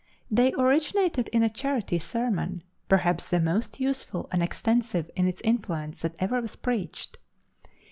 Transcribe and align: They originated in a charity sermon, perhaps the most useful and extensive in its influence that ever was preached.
They 0.31 0.51
originated 0.53 1.27
in 1.27 1.43
a 1.43 1.49
charity 1.51 1.99
sermon, 1.99 2.63
perhaps 2.89 3.29
the 3.29 3.39
most 3.39 3.79
useful 3.79 4.27
and 4.31 4.41
extensive 4.41 5.11
in 5.15 5.27
its 5.27 5.41
influence 5.41 6.01
that 6.01 6.15
ever 6.17 6.41
was 6.41 6.55
preached. 6.55 7.19